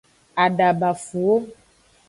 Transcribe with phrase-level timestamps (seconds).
[0.45, 1.35] Adabafuwo.